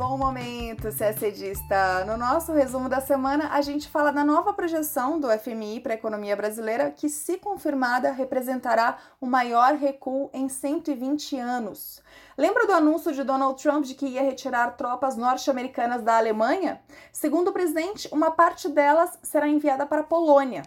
[0.00, 2.06] Bom momento, CSDista!
[2.06, 5.94] No nosso resumo da semana, a gente fala da nova projeção do FMI para a
[5.94, 12.02] economia brasileira, que, se confirmada, representará o maior recuo em 120 anos.
[12.34, 16.80] Lembra do anúncio de Donald Trump de que ia retirar tropas norte-americanas da Alemanha?
[17.12, 20.62] Segundo o presidente, uma parte delas será enviada para a Polônia.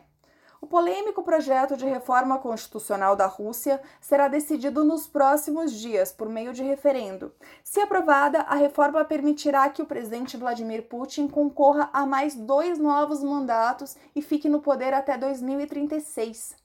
[0.63, 6.54] O polêmico projeto de reforma constitucional da Rússia será decidido nos próximos dias por meio
[6.54, 7.34] de referendo.
[7.66, 13.21] Se aprovada, a reforma permitirá que o presidente Vladimir Putin concorra a mais dois novos
[13.21, 16.55] mandatos e fique no poder até 2036.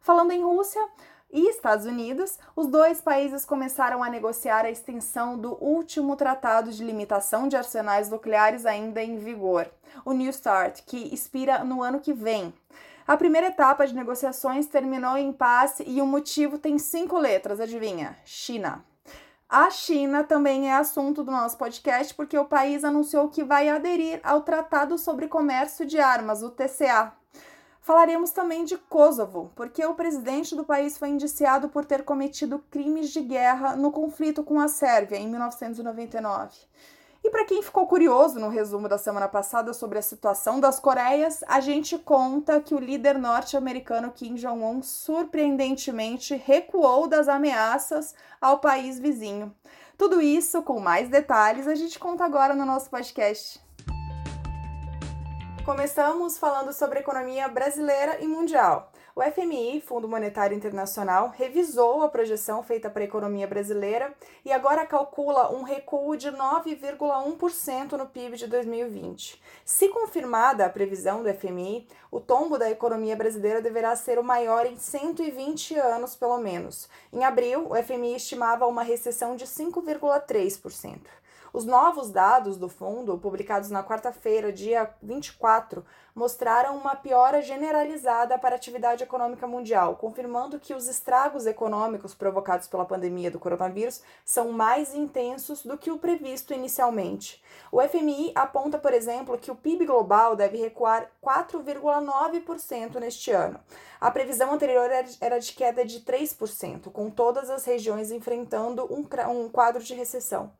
[0.00, 0.84] Falando em Rússia,
[1.32, 6.82] e Estados Unidos, os dois países começaram a negociar a extensão do último tratado de
[6.82, 9.70] limitação de arsenais nucleares ainda em vigor,
[10.04, 12.52] o New START, que expira no ano que vem.
[13.06, 18.16] A primeira etapa de negociações terminou em impasse e o motivo tem cinco letras, adivinha?
[18.24, 18.82] China.
[19.46, 24.20] A China também é assunto do nosso podcast porque o país anunciou que vai aderir
[24.24, 27.12] ao Tratado sobre Comércio de Armas, o TCA.
[27.82, 33.10] Falaremos também de Kosovo, porque o presidente do país foi indiciado por ter cometido crimes
[33.10, 36.56] de guerra no conflito com a Sérvia em 1999.
[37.24, 41.42] E para quem ficou curioso no resumo da semana passada sobre a situação das Coreias,
[41.48, 48.98] a gente conta que o líder norte-americano Kim Jong-un surpreendentemente recuou das ameaças ao país
[48.98, 49.56] vizinho.
[49.96, 53.58] Tudo isso com mais detalhes a gente conta agora no nosso podcast.
[55.64, 58.92] Começamos falando sobre economia brasileira e mundial.
[59.16, 64.12] O FMI, Fundo Monetário Internacional, revisou a projeção feita para a economia brasileira
[64.44, 69.40] e agora calcula um recuo de 9,1% no PIB de 2020.
[69.64, 74.66] Se confirmada a previsão do FMI, o tombo da economia brasileira deverá ser o maior
[74.66, 76.88] em 120 anos, pelo menos.
[77.12, 80.98] Em abril, o FMI estimava uma recessão de 5,3%.
[81.54, 88.56] Os novos dados do fundo, publicados na quarta-feira, dia 24, mostraram uma piora generalizada para
[88.56, 94.50] a atividade econômica mundial, confirmando que os estragos econômicos provocados pela pandemia do coronavírus são
[94.50, 97.40] mais intensos do que o previsto inicialmente.
[97.70, 103.60] O FMI aponta, por exemplo, que o PIB global deve recuar 4,9% neste ano.
[104.00, 109.84] A previsão anterior era de queda de 3%, com todas as regiões enfrentando um quadro
[109.84, 110.50] de recessão.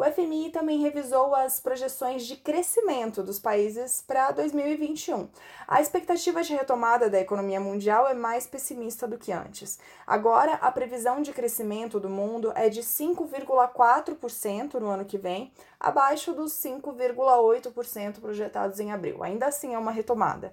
[0.00, 5.28] O FMI também revisou as projeções de crescimento dos países para 2021.
[5.68, 9.78] A expectativa de retomada da economia mundial é mais pessimista do que antes.
[10.06, 16.32] Agora, a previsão de crescimento do mundo é de 5,4% no ano que vem, abaixo
[16.32, 19.22] dos 5,8% projetados em abril.
[19.22, 20.50] Ainda assim, é uma retomada.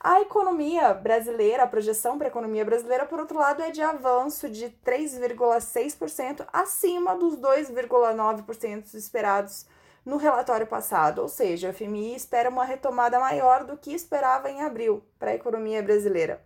[0.00, 4.48] A economia brasileira, a projeção para a economia brasileira, por outro lado, é de avanço
[4.48, 9.66] de 3,6% acima dos 2,9% esperados
[10.06, 14.62] no relatório passado, ou seja, a FMI espera uma retomada maior do que esperava em
[14.62, 16.40] abril para a economia brasileira.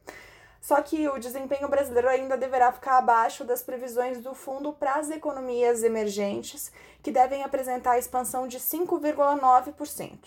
[0.59, 5.11] Só que o desempenho brasileiro ainda deverá ficar abaixo das previsões do fundo para as
[5.11, 10.19] economias emergentes, que devem apresentar expansão de 5,9%.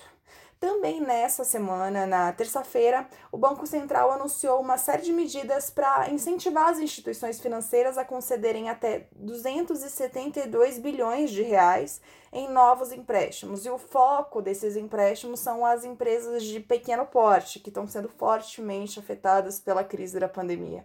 [0.66, 6.70] Também nessa semana, na terça-feira, o Banco Central anunciou uma série de medidas para incentivar
[6.70, 12.02] as instituições financeiras a concederem até 272 bilhões de reais
[12.34, 13.64] em novos empréstimos.
[13.64, 18.98] E o foco desses empréstimos são as empresas de pequeno porte, que estão sendo fortemente
[18.98, 20.84] afetadas pela crise da pandemia.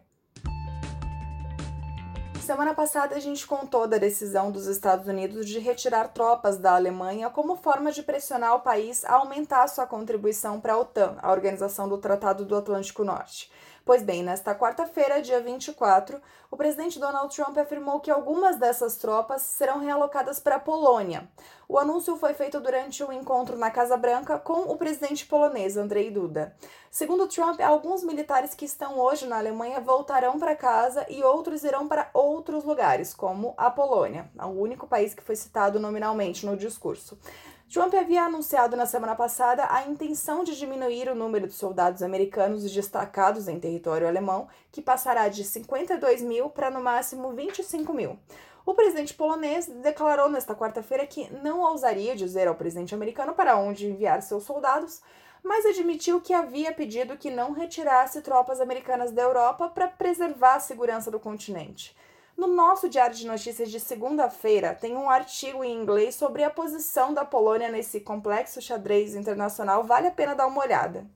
[2.41, 7.28] Semana passada a gente contou da decisão dos Estados Unidos de retirar tropas da Alemanha
[7.28, 11.89] como forma de pressionar o país a aumentar sua contribuição para a OTAN, a Organização
[11.89, 13.50] do Tratado do Atlântico Norte.
[13.85, 16.21] Pois bem, nesta quarta-feira, dia 24,
[16.51, 21.29] o presidente Donald Trump afirmou que algumas dessas tropas serão realocadas para a Polônia.
[21.67, 26.11] O anúncio foi feito durante um encontro na Casa Branca com o presidente polonês Andrzej
[26.11, 26.55] Duda.
[26.91, 31.88] Segundo Trump, alguns militares que estão hoje na Alemanha voltarão para casa e outros irão
[31.88, 37.17] para outros lugares, como a Polônia, o único país que foi citado nominalmente no discurso.
[37.72, 42.69] Trump havia anunciado na semana passada a intenção de diminuir o número de soldados americanos
[42.69, 48.19] destacados em território alemão, que passará de 52 mil para no máximo 25 mil.
[48.67, 53.87] O presidente polonês declarou nesta quarta-feira que não ousaria dizer ao presidente americano para onde
[53.87, 55.00] enviar seus soldados,
[55.40, 60.61] mas admitiu que havia pedido que não retirasse tropas americanas da Europa para preservar a
[60.61, 61.96] segurança do continente.
[62.40, 67.12] No nosso Diário de Notícias de segunda-feira, tem um artigo em inglês sobre a posição
[67.12, 69.84] da Polônia nesse complexo xadrez internacional.
[69.84, 71.06] Vale a pena dar uma olhada.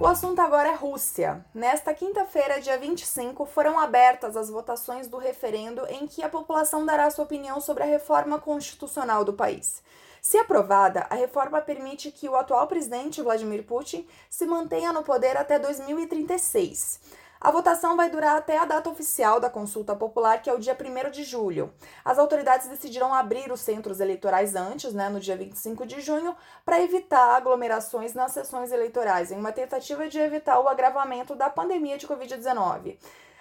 [0.00, 1.44] O assunto agora é Rússia.
[1.52, 7.10] Nesta quinta-feira, dia 25, foram abertas as votações do referendo em que a população dará
[7.10, 9.82] sua opinião sobre a reforma constitucional do país.
[10.22, 15.36] Se aprovada, a reforma permite que o atual presidente Vladimir Putin se mantenha no poder
[15.36, 17.23] até 2036.
[17.44, 20.74] A votação vai durar até a data oficial da consulta popular, que é o dia
[20.74, 21.74] 1 de julho.
[22.02, 26.80] As autoridades decidiram abrir os centros eleitorais antes, né, no dia 25 de junho, para
[26.80, 32.08] evitar aglomerações nas sessões eleitorais, em uma tentativa de evitar o agravamento da pandemia de
[32.08, 32.96] Covid-19.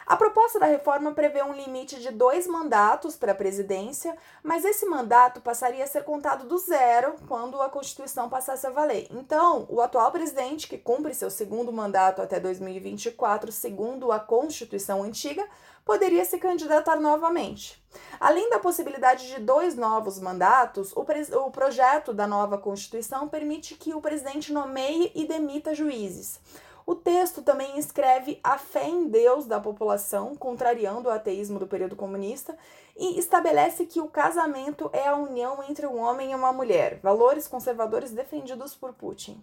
[0.06, 4.86] A proposta da reforma prevê um limite de dois mandatos para a presidência, mas esse
[4.86, 9.08] mandato passaria a ser contado do zero quando a Constituição passasse a valer.
[9.12, 15.48] Então, o atual presidente, que cumpre seu segundo mandato até 2024, segundo a Constituição antiga,
[15.86, 17.82] poderia se candidatar novamente.
[18.20, 21.06] Além da possibilidade de dois novos mandatos, o,
[21.46, 26.42] o projeto da nova Constituição permite que o presidente nomeie e demita juízes.
[26.86, 31.96] O texto também escreve a fé em Deus da população, contrariando o ateísmo do período
[31.96, 32.58] comunista,
[32.98, 37.48] e estabelece que o casamento é a união entre um homem e uma mulher, valores
[37.48, 39.42] conservadores defendidos por Putin.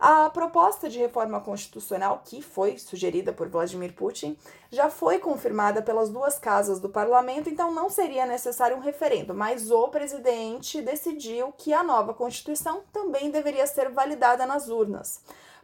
[0.00, 4.34] A proposta de reforma constitucional, que foi sugerida por Vladimir Putin,
[4.70, 9.70] já foi confirmada pelas duas casas do parlamento, então não seria necessário um referendo, mas
[9.70, 15.20] o presidente decidiu que a nova Constituição também deveria ser validada nas urnas.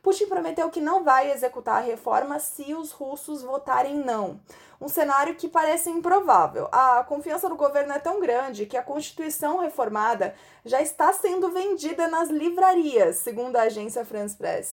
[0.06, 4.40] Putin prometeu que não vai executar a reforma se os russos votarem não.
[4.80, 6.68] Um cenário que parece improvável.
[6.70, 10.32] A confiança no governo é tão grande que a Constituição reformada
[10.64, 14.75] já está sendo vendida nas livrarias, segundo a agência France Press.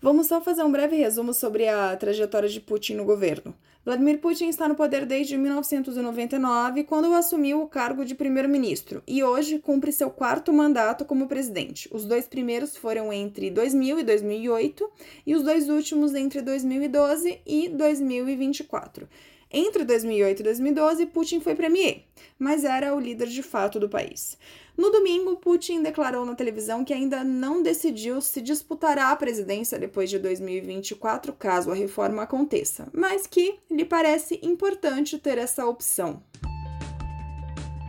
[0.00, 3.52] Vamos só fazer um breve resumo sobre a trajetória de Putin no governo.
[3.84, 9.58] Vladimir Putin está no poder desde 1999, quando assumiu o cargo de primeiro-ministro, e hoje
[9.58, 11.88] cumpre seu quarto mandato como presidente.
[11.92, 14.90] Os dois primeiros foram entre 2000 e 2008
[15.26, 19.08] e os dois últimos entre 2012 e 2024.
[19.50, 22.04] Entre 2008 e 2012, Putin foi premier,
[22.38, 24.36] mas era o líder de fato do país.
[24.76, 30.10] No domingo, Putin declarou na televisão que ainda não decidiu se disputará a presidência depois
[30.10, 36.22] de 2024, caso a reforma aconteça, mas que lhe parece importante ter essa opção.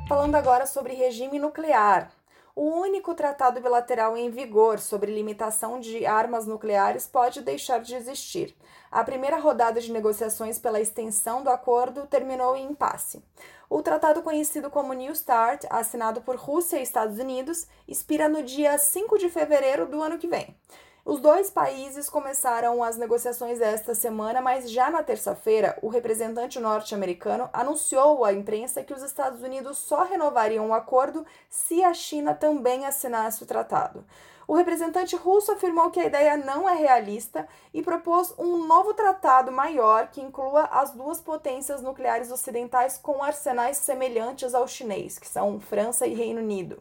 [0.07, 2.09] Falando agora sobre regime nuclear.
[2.61, 8.53] O único tratado bilateral em vigor sobre limitação de armas nucleares pode deixar de existir.
[8.91, 13.23] A primeira rodada de negociações pela extensão do acordo terminou em impasse.
[13.69, 18.77] O tratado conhecido como New START, assinado por Rússia e Estados Unidos, expira no dia
[18.77, 20.53] 5 de fevereiro do ano que vem.
[21.09, 27.49] Os dois países começaram as negociações esta semana, mas já na terça-feira, o representante norte-americano
[27.51, 32.85] anunciou à imprensa que os Estados Unidos só renovariam o acordo se a China também
[32.85, 34.05] assinasse o tratado.
[34.47, 39.51] O representante russo afirmou que a ideia não é realista e propôs um novo tratado
[39.51, 45.59] maior que inclua as duas potências nucleares ocidentais com arsenais semelhantes ao chinês, que são
[45.59, 46.79] França e Reino Unido.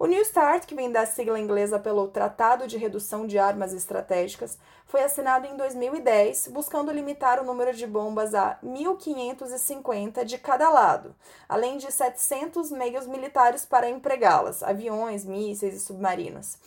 [0.00, 4.56] O New START, que vem da sigla inglesa pelo Tratado de Redução de Armas Estratégicas,
[4.86, 11.16] foi assinado em 2010, buscando limitar o número de bombas a 1.550 de cada lado,
[11.48, 16.58] além de 700 meios militares para empregá-las, aviões, mísseis e submarinos.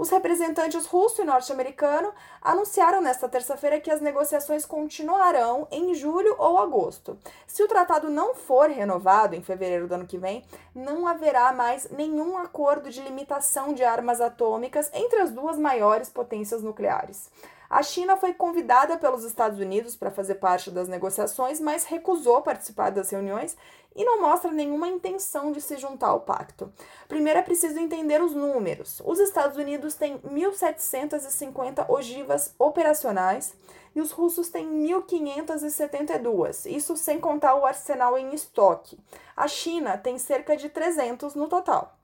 [0.00, 2.10] Os representantes russo e norte-americano
[2.40, 7.18] anunciaram nesta terça-feira que as negociações continuarão em julho ou agosto.
[7.46, 10.42] Se o tratado não for renovado em fevereiro do ano que vem,
[10.74, 16.62] não haverá mais nenhum acordo de limitação de armas atômicas entre as duas maiores potências
[16.62, 17.28] nucleares.
[17.70, 22.90] A China foi convidada pelos Estados Unidos para fazer parte das negociações, mas recusou participar
[22.90, 23.56] das reuniões
[23.94, 26.72] e não mostra nenhuma intenção de se juntar ao pacto.
[27.06, 29.00] Primeiro é preciso entender os números.
[29.04, 33.54] Os Estados Unidos têm 1.750 ogivas operacionais
[33.94, 38.98] e os russos têm 1.572, isso sem contar o arsenal em estoque.
[39.36, 41.99] A China tem cerca de 300 no total.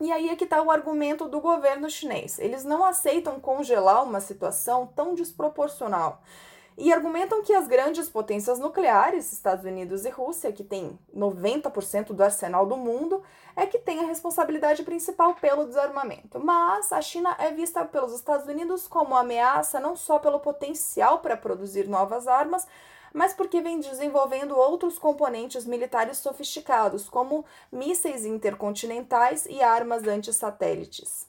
[0.00, 2.38] E aí é que está o argumento do governo chinês.
[2.38, 6.22] Eles não aceitam congelar uma situação tão desproporcional.
[6.80, 12.22] E argumentam que as grandes potências nucleares, Estados Unidos e Rússia, que têm 90% do
[12.22, 13.20] arsenal do mundo,
[13.56, 16.38] é que têm a responsabilidade principal pelo desarmamento.
[16.38, 21.36] Mas a China é vista pelos Estados Unidos como ameaça não só pelo potencial para
[21.36, 22.64] produzir novas armas,
[23.12, 31.26] mas porque vem desenvolvendo outros componentes militares sofisticados, como mísseis intercontinentais e armas anti-satélites.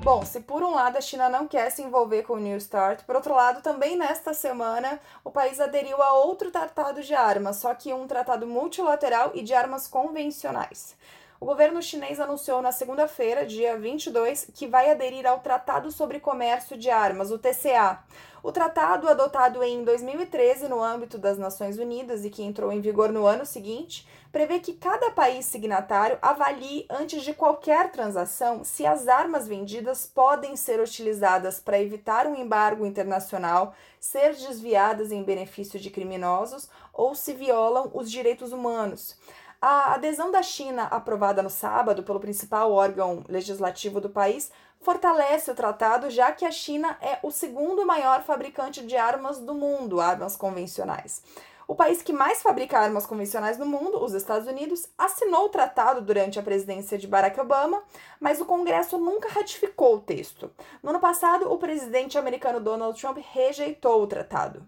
[0.00, 3.04] Bom, se por um lado a China não quer se envolver com o New START,
[3.04, 7.74] por outro lado, também nesta semana o país aderiu a outro tratado de armas, só
[7.74, 10.96] que um tratado multilateral e de armas convencionais.
[11.40, 16.76] O governo chinês anunciou na segunda-feira, dia 22, que vai aderir ao Tratado sobre Comércio
[16.76, 18.00] de Armas, o TCA.
[18.42, 23.12] O tratado, adotado em 2013 no âmbito das Nações Unidas e que entrou em vigor
[23.12, 29.06] no ano seguinte, prevê que cada país signatário avalie antes de qualquer transação se as
[29.06, 35.88] armas vendidas podem ser utilizadas para evitar um embargo internacional, ser desviadas em benefício de
[35.88, 39.16] criminosos ou se violam os direitos humanos.
[39.60, 45.54] A adesão da China, aprovada no sábado pelo principal órgão legislativo do país, fortalece o
[45.54, 50.36] tratado, já que a China é o segundo maior fabricante de armas do mundo, armas
[50.36, 51.24] convencionais.
[51.66, 56.02] O país que mais fabrica armas convencionais no mundo, os Estados Unidos, assinou o tratado
[56.02, 57.82] durante a presidência de Barack Obama,
[58.20, 60.48] mas o Congresso nunca ratificou o texto.
[60.80, 64.64] No ano passado, o presidente americano Donald Trump rejeitou o tratado.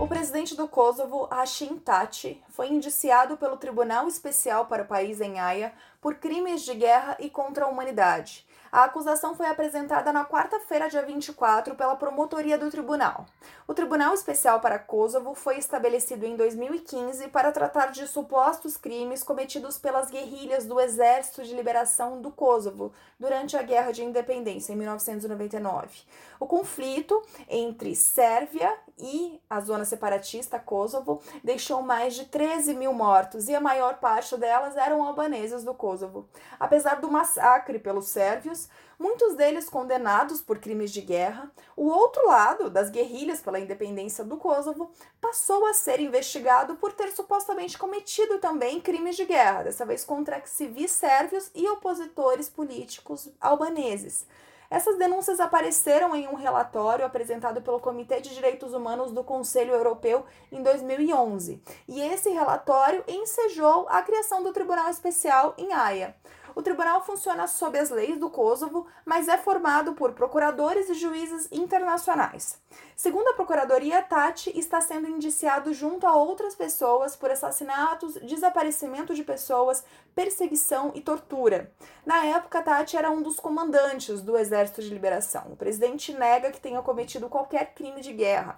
[0.00, 5.40] O presidente do Kosovo, Hashim Tati, foi indiciado pelo Tribunal Especial para o país em
[5.40, 8.46] Haia por crimes de guerra e contra a humanidade.
[8.72, 13.26] A acusação foi apresentada na quarta-feira, dia 24, pela promotoria do tribunal.
[13.66, 19.76] O Tribunal Especial para Kosovo foi estabelecido em 2015 para tratar de supostos crimes cometidos
[19.76, 26.02] pelas guerrilhas do Exército de Liberação do Kosovo durante a Guerra de Independência em 1999.
[26.38, 33.48] O conflito entre Sérvia e a zona separatista Kosovo deixou mais de 13 mil mortos
[33.48, 36.28] e a maior parte delas eram albaneses do Kosovo.
[36.58, 42.68] Apesar do massacre pelos sérvios, muitos deles condenados por crimes de guerra, o outro lado,
[42.68, 44.90] das guerrilhas pela independência do Kosovo,
[45.20, 50.44] passou a ser investigado por ter supostamente cometido também crimes de guerra, dessa vez contra
[50.44, 54.26] civis sérvios e opositores políticos albaneses.
[54.70, 60.24] Essas denúncias apareceram em um relatório apresentado pelo Comitê de Direitos Humanos do Conselho Europeu
[60.52, 66.14] em 2011, e esse relatório ensejou a criação do Tribunal Especial em Haia.
[66.54, 71.48] O tribunal funciona sob as leis do Kosovo, mas é formado por procuradores e juízes
[71.52, 72.58] internacionais.
[72.96, 79.24] Segundo a Procuradoria, Tati está sendo indiciado junto a outras pessoas por assassinatos, desaparecimento de
[79.24, 81.72] pessoas, perseguição e tortura.
[82.04, 85.52] Na época, Tati era um dos comandantes do Exército de Liberação.
[85.52, 88.56] O presidente nega que tenha cometido qualquer crime de guerra.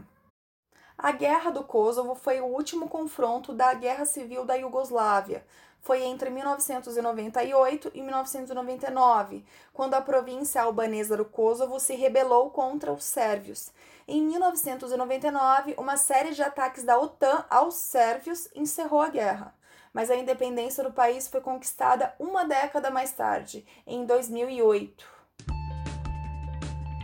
[1.03, 5.45] A Guerra do Kosovo foi o último confronto da Guerra Civil da Iugoslávia.
[5.81, 13.03] Foi entre 1998 e 1999, quando a província albanesa do Kosovo se rebelou contra os
[13.03, 13.73] sérvios.
[14.07, 19.57] Em 1999, uma série de ataques da OTAN aos sérvios encerrou a guerra.
[19.93, 25.05] Mas a independência do país foi conquistada uma década mais tarde, em 2008.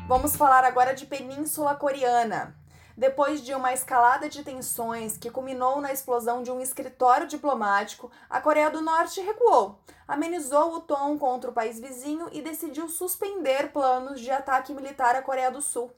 [0.06, 2.56] Vamos falar agora de Península Coreana
[2.98, 8.40] depois de uma escalada de tensões que culminou na explosão de um escritório diplomático, a
[8.40, 9.78] Coreia do Norte recuou,
[10.08, 15.22] amenizou o tom contra o país vizinho e decidiu suspender planos de ataque militar à
[15.22, 15.92] Coreia do Sul.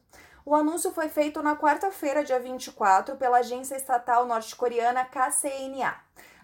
[0.44, 5.94] O anúncio foi feito na quarta-feira, dia 24, pela agência estatal norte-coreana KCNA.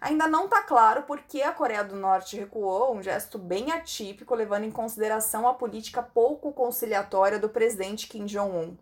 [0.00, 4.34] Ainda não está claro por que a Coreia do Norte recuou, um gesto bem atípico,
[4.34, 8.75] levando em consideração a política pouco conciliatória do presidente Kim Jong-un.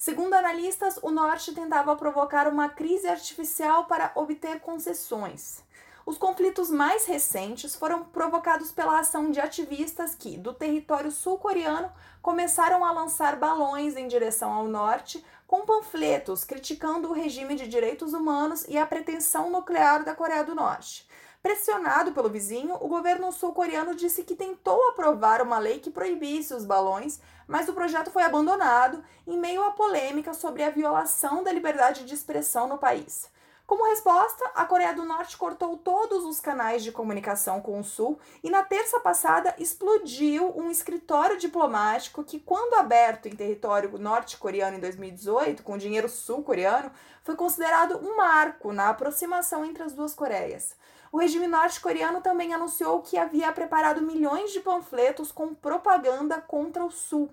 [0.00, 5.60] Segundo analistas, o Norte tentava provocar uma crise artificial para obter concessões.
[6.06, 11.90] Os conflitos mais recentes foram provocados pela ação de ativistas que, do território sul-coreano,
[12.22, 18.12] começaram a lançar balões em direção ao norte com panfletos criticando o regime de direitos
[18.12, 21.07] humanos e a pretensão nuclear da Coreia do Norte.
[21.48, 26.62] Pressionado pelo vizinho, o governo sul-coreano disse que tentou aprovar uma lei que proibisse os
[26.62, 32.04] balões, mas o projeto foi abandonado em meio à polêmica sobre a violação da liberdade
[32.04, 33.30] de expressão no país.
[33.66, 38.18] Como resposta, a Coreia do Norte cortou todos os canais de comunicação com o Sul
[38.44, 44.80] e, na terça passada, explodiu um escritório diplomático que, quando aberto em território norte-coreano em
[44.80, 50.76] 2018, com dinheiro sul-coreano, foi considerado um marco na aproximação entre as duas Coreias.
[51.10, 56.90] O regime norte-coreano também anunciou que havia preparado milhões de panfletos com propaganda contra o
[56.90, 57.30] Sul.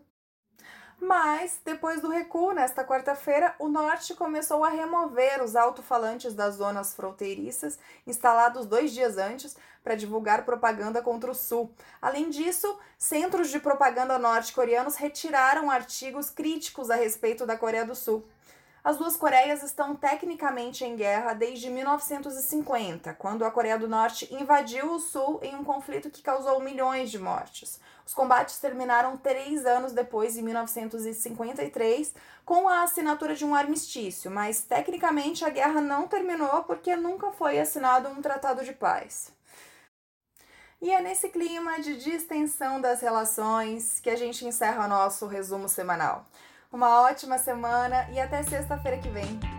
[0.99, 6.95] Mas, depois do recuo, nesta quarta-feira, o Norte começou a remover os alto-falantes das zonas
[6.95, 7.77] fronteiriças,
[8.07, 11.69] instalados dois dias antes, para divulgar propaganda contra o Sul.
[12.01, 18.25] Além disso, centros de propaganda norte-coreanos retiraram artigos críticos a respeito da Coreia do Sul.
[18.85, 24.91] As duas Coreias estão tecnicamente em guerra desde 1950, quando a Coreia do Norte invadiu
[24.91, 27.79] o Sul em um conflito que causou milhões de mortes.
[28.05, 32.13] Os combates terminaram três anos depois, em 1953,
[32.45, 37.59] com a assinatura de um armistício, mas tecnicamente a guerra não terminou porque nunca foi
[37.59, 39.31] assinado um tratado de paz.
[40.79, 46.23] E é nesse clima de distensão das relações que a gente encerra nosso resumo semanal.
[46.71, 49.54] Uma ótima semana e até sexta-feira que vem.